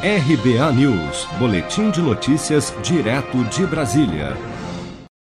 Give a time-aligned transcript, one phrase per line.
[0.00, 4.36] RBA News, Boletim de Notícias, direto de Brasília.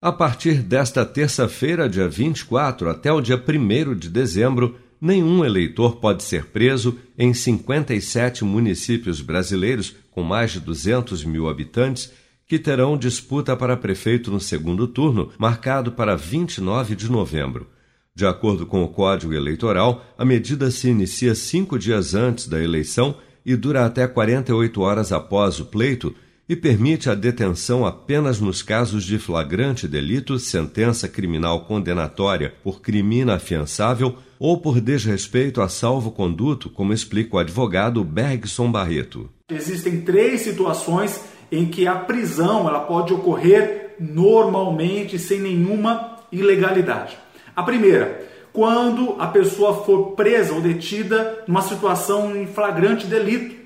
[0.03, 6.25] A partir desta terça-feira, dia 24, até o dia 1 de dezembro, nenhum eleitor pode
[6.25, 12.13] ser preso em 57 municípios brasileiros com mais de 200 mil habitantes
[12.45, 17.69] que terão disputa para prefeito no segundo turno, marcado para 29 de novembro.
[18.13, 23.17] De acordo com o Código Eleitoral, a medida se inicia cinco dias antes da eleição
[23.45, 26.15] e dura até 48 horas após o pleito
[26.49, 33.21] e permite a detenção apenas nos casos de flagrante delito, sentença criminal condenatória por crime
[33.21, 39.31] inafiançável ou por desrespeito a salvo-conduto, como explica o advogado Bergson Barreto.
[39.51, 41.21] Existem três situações
[41.51, 47.17] em que a prisão ela pode ocorrer normalmente sem nenhuma ilegalidade.
[47.57, 53.57] A primeira, quando a pessoa for presa ou detida numa situação em flagrante delito,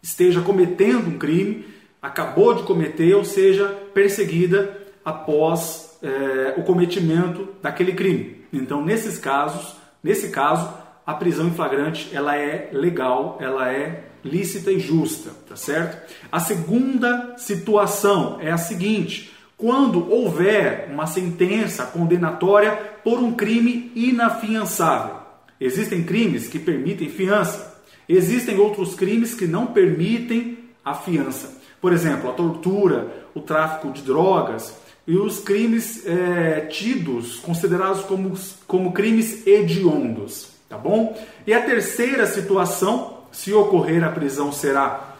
[0.00, 1.66] esteja cometendo um crime,
[2.00, 8.44] acabou de cometer, ou seja, perseguida após é, o cometimento daquele crime.
[8.52, 10.72] Então, nesses casos, nesse caso,
[11.04, 16.14] a prisão em flagrante ela é legal, ela é lícita e justa, tá certo?
[16.30, 25.16] A segunda situação é a seguinte: quando houver uma sentença condenatória por um crime inafiançável.
[25.60, 31.60] Existem crimes que permitem fiança, existem outros crimes que não permitem a fiança.
[31.80, 38.32] Por exemplo, a tortura, o tráfico de drogas e os crimes é, tidos, considerados como,
[38.66, 41.16] como crimes hediondos, tá bom?
[41.46, 45.14] E a terceira situação, se ocorrer a prisão será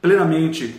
[0.00, 0.74] plenamente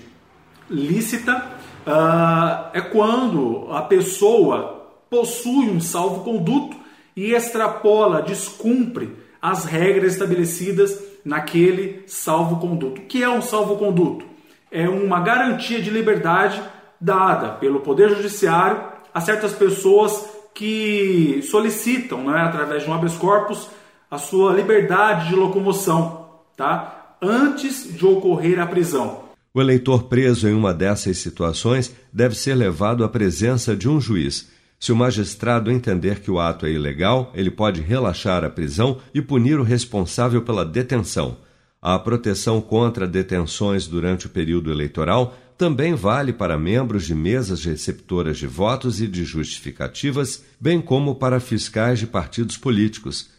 [0.70, 6.76] lícita, uh, é quando a pessoa possui um salvo-conduto
[7.16, 13.02] e extrapola, descumpre as regras estabelecidas naquele salvo-conduto.
[13.02, 14.26] O que é um salvo-conduto?
[14.70, 16.62] É uma garantia de liberdade
[17.00, 18.82] dada pelo Poder Judiciário
[19.14, 23.70] a certas pessoas que solicitam, né, através de um habeas corpus,
[24.10, 27.16] a sua liberdade de locomoção, tá?
[27.22, 29.27] antes de ocorrer a prisão.
[29.54, 34.50] O eleitor preso em uma dessas situações deve ser levado à presença de um juiz.
[34.80, 39.22] Se o magistrado entender que o ato é ilegal, ele pode relaxar a prisão e
[39.22, 41.38] punir o responsável pela detenção.
[41.82, 48.38] A proteção contra detenções durante o período eleitoral também vale para membros de mesas receptoras
[48.38, 53.30] de votos e de justificativas, bem como para fiscais de partidos políticos.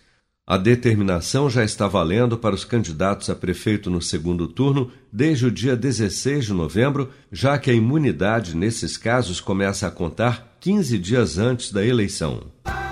[0.50, 5.50] A determinação já está valendo para os candidatos a prefeito no segundo turno desde o
[5.50, 11.36] dia 16 de novembro, já que a imunidade nesses casos começa a contar 15 dias
[11.36, 12.44] antes da eleição.